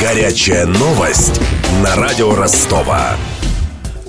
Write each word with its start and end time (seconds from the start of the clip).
Горячая 0.00 0.64
новость 0.64 1.40
на 1.82 1.96
радио 1.96 2.32
Ростова. 2.32 3.16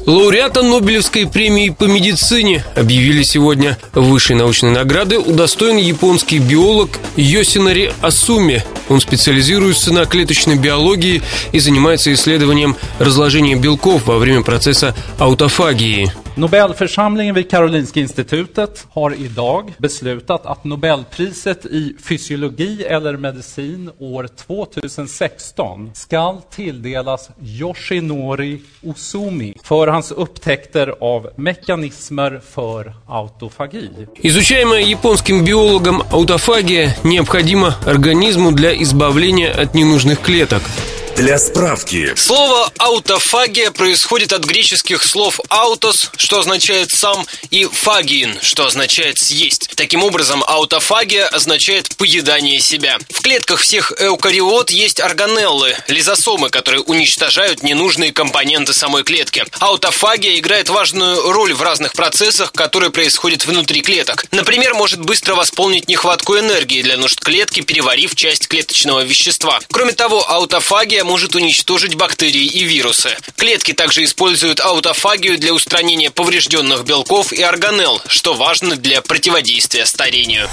Лауреата 0.06 0.62
Нобелевской 0.62 1.28
премии 1.28 1.70
по 1.70 1.86
медицине 1.86 2.64
объявили 2.76 3.24
сегодня. 3.24 3.76
Высшей 3.94 4.36
научной 4.36 4.70
награды 4.70 5.18
удостоен 5.18 5.78
японский 5.78 6.38
биолог 6.38 6.92
Йосинари 7.16 7.92
Асуми. 8.02 8.64
Он 8.90 9.00
специализируется 9.00 9.94
на 9.94 10.06
клеточной 10.06 10.58
биологии 10.58 11.22
и 11.52 11.60
занимается 11.60 12.14
исследованием 12.14 12.76
разложения 13.00 13.56
белков 13.56 14.08
во 14.08 14.18
время 14.18 14.44
процесса 14.44 14.96
аутофагии. 15.18 16.12
Nobelförsamlingen 16.40 17.36
vid 17.36 17.52
Karolinska 17.52 18.00
institutet 18.00 18.88
har 18.94 19.14
idag 19.14 19.74
beslutat 19.78 20.46
att 20.46 20.64
Nobelpriset 20.64 21.66
i 21.66 21.96
fysiologi 22.04 22.84
eller 22.84 23.18
medicin 23.18 23.92
år 24.00 24.30
2016 24.48 25.92
ska 25.94 26.42
tilldelas 26.56 27.30
Yoshinori 27.42 28.62
Osumi 28.84 29.54
för 29.64 29.88
hans 29.88 30.12
upptäckter 30.12 30.96
av 31.00 31.30
mekanismer 31.36 32.42
för 32.52 32.94
autofagi. 33.08 33.90
Изучаемая 34.16 34.82
японским 34.82 35.44
биологом 35.44 36.04
аутофагия 36.12 36.96
необходима 37.04 37.74
организму 37.86 38.52
для 38.52 38.79
избавления 38.82 39.52
от 39.52 39.74
ненужных 39.76 40.22
клеток. 40.22 40.64
Для 41.20 41.38
справки. 41.38 42.14
Слово 42.16 42.72
«аутофагия» 42.78 43.72
происходит 43.72 44.32
от 44.32 44.46
греческих 44.46 45.04
слов 45.04 45.42
«аутос», 45.50 46.12
что 46.16 46.40
означает 46.40 46.92
«сам», 46.92 47.26
и 47.52 47.66
«фагиин», 47.66 48.40
что 48.42 48.66
означает 48.66 49.18
«съесть». 49.18 49.70
Таким 49.76 50.02
образом, 50.02 50.42
аутофагия 50.48 51.28
означает 51.28 51.94
«поедание 51.98 52.62
себя». 52.62 53.00
В 53.10 53.22
клетках 53.22 53.60
всех 53.60 53.92
эукариот 54.02 54.72
есть 54.72 55.02
органеллы, 55.02 55.76
лизосомы, 55.90 56.50
которые 56.50 56.84
уничтожают 56.84 57.64
ненужные 57.64 58.14
компоненты 58.14 58.74
самой 58.74 59.04
клетки. 59.04 59.44
Аутофагия 59.60 60.40
играет 60.40 60.70
важную 60.70 61.34
роль 61.34 61.54
в 61.54 61.62
разных 61.62 61.92
процессах, 61.92 62.54
которые 62.54 62.92
происходят 62.92 63.46
внутри 63.46 63.82
клеток. 63.82 64.24
Например, 64.32 64.74
может 64.74 65.02
быстро 65.02 65.36
восполнить 65.36 65.90
нехватку 65.90 66.38
энергии 66.38 66.82
для 66.82 66.96
нужд 66.96 67.20
клетки, 67.20 67.60
переварив 67.60 68.16
часть 68.16 68.48
клеточного 68.48 69.04
вещества. 69.04 69.60
Кроме 69.70 69.92
того, 69.92 70.26
аутофагия 70.26 71.09
может 71.10 71.34
уничтожить 71.36 71.96
бактерии 71.96 72.46
и 72.46 72.64
вирусы. 72.66 73.10
Клетки 73.36 73.74
также 73.74 74.04
используют 74.04 74.60
аутофагию 74.60 75.40
для 75.40 75.56
устранения 75.56 76.12
поврежденных 76.12 76.86
белков 76.86 77.34
и 77.34 77.42
органелл, 77.42 78.00
что 78.06 78.36
важно 78.36 78.76
для 78.76 79.02
противодействия 79.02 79.88
старению. 79.88 80.48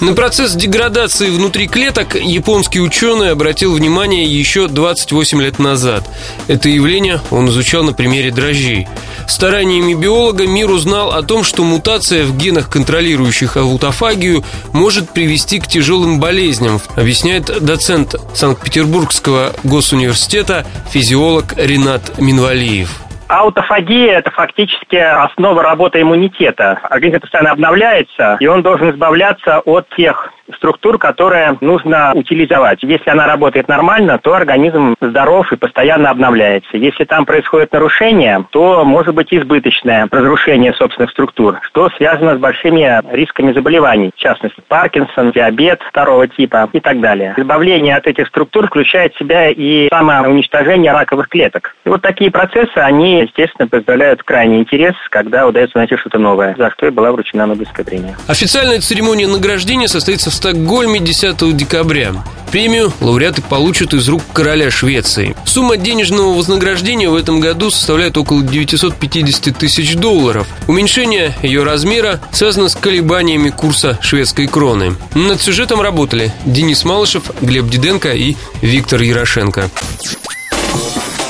На 0.00 0.14
процесс 0.14 0.52
деградации 0.52 1.28
внутри 1.28 1.66
клеток 1.66 2.14
японский 2.14 2.80
ученый 2.80 3.32
обратил 3.32 3.74
внимание 3.74 4.24
еще 4.24 4.68
28 4.68 5.42
лет 5.42 5.58
назад. 5.58 6.08
Это 6.46 6.68
явление 6.68 7.20
он 7.32 7.48
изучал 7.48 7.82
на 7.82 7.92
примере 7.92 8.30
дрожжей. 8.30 8.86
Стараниями 9.30 9.94
биолога 9.94 10.44
мир 10.44 10.70
узнал 10.70 11.12
о 11.12 11.22
том, 11.22 11.44
что 11.44 11.62
мутация 11.62 12.24
в 12.24 12.36
генах, 12.36 12.68
контролирующих 12.68 13.56
аутофагию, 13.56 14.42
может 14.74 15.14
привести 15.14 15.60
к 15.60 15.68
тяжелым 15.68 16.18
болезням, 16.18 16.80
объясняет 16.96 17.44
доцент 17.64 18.16
Санкт-Петербургского 18.34 19.52
госуниверситета 19.62 20.66
физиолог 20.90 21.54
Ренат 21.56 22.18
Минвалиев. 22.18 22.90
Аутофагия– 23.28 24.18
это 24.18 24.32
фактически 24.32 24.96
основа 24.96 25.62
работы 25.62 26.02
иммунитета. 26.02 26.80
Организм 26.90 27.20
постоянно 27.20 27.52
обновляется, 27.52 28.36
и 28.40 28.48
он 28.48 28.62
должен 28.62 28.90
избавляться 28.90 29.60
от 29.60 29.88
тех 29.96 30.32
структур, 30.56 30.98
которые 30.98 31.56
нужно 31.60 32.12
утилизовать. 32.14 32.82
Если 32.82 33.10
она 33.10 33.26
работает 33.26 33.68
нормально, 33.68 34.18
то 34.18 34.34
организм 34.34 34.94
здоров 35.00 35.52
и 35.52 35.56
постоянно 35.56 36.10
обновляется. 36.10 36.76
Если 36.76 37.04
там 37.04 37.26
происходит 37.26 37.72
нарушение, 37.72 38.44
то 38.50 38.84
может 38.84 39.14
быть 39.14 39.32
избыточное 39.32 40.08
разрушение 40.10 40.72
собственных 40.74 41.10
структур, 41.10 41.58
что 41.62 41.90
связано 41.96 42.36
с 42.36 42.38
большими 42.38 43.00
рисками 43.14 43.52
заболеваний, 43.52 44.10
в 44.14 44.18
частности, 44.18 44.60
Паркинсон, 44.68 45.32
диабет 45.32 45.80
второго 45.88 46.28
типа 46.28 46.68
и 46.72 46.80
так 46.80 47.00
далее. 47.00 47.34
Избавление 47.36 47.96
от 47.96 48.06
этих 48.06 48.28
структур 48.28 48.66
включает 48.66 49.14
в 49.14 49.18
себя 49.18 49.50
и 49.50 49.88
самоуничтожение 49.88 50.92
раковых 50.92 51.28
клеток. 51.28 51.74
И 51.84 51.88
вот 51.88 52.02
такие 52.02 52.30
процессы, 52.30 52.76
они 52.76 53.20
естественно, 53.22 53.68
представляют 53.68 54.22
крайний 54.22 54.60
интерес, 54.60 54.94
когда 55.10 55.46
удается 55.46 55.78
найти 55.78 55.96
что-то 55.96 56.18
новое, 56.18 56.54
за 56.56 56.70
что 56.70 56.86
и 56.86 56.90
была 56.90 57.12
вручена 57.12 57.46
Нобелевская 57.46 57.84
премия. 57.84 58.16
Официальная 58.28 58.80
церемония 58.80 59.26
награждения 59.26 59.88
состоится 59.88 60.30
в 60.30 60.34
Стокгольме 60.40 61.00
10 61.00 61.54
декабря. 61.54 62.14
Премию 62.50 62.90
лауреаты 63.02 63.42
получат 63.42 63.92
из 63.92 64.08
рук 64.08 64.22
короля 64.32 64.70
Швеции. 64.70 65.36
Сумма 65.44 65.76
денежного 65.76 66.32
вознаграждения 66.32 67.10
в 67.10 67.14
этом 67.14 67.40
году 67.40 67.70
составляет 67.70 68.16
около 68.16 68.42
950 68.42 69.58
тысяч 69.58 69.96
долларов. 69.96 70.48
Уменьшение 70.66 71.36
ее 71.42 71.62
размера 71.62 72.22
связано 72.32 72.70
с 72.70 72.74
колебаниями 72.74 73.50
курса 73.50 73.98
шведской 74.00 74.46
кроны. 74.46 74.96
Над 75.14 75.42
сюжетом 75.42 75.82
работали 75.82 76.32
Денис 76.46 76.86
Малышев, 76.86 77.24
Глеб 77.42 77.68
Диденко 77.68 78.14
и 78.14 78.34
Виктор 78.62 79.02
Ярошенко. 79.02 79.70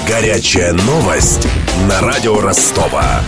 Горячая 0.07 0.73
новость 0.73 1.49
на 1.89 2.01
радио 2.01 2.41
Ростова. 2.41 3.23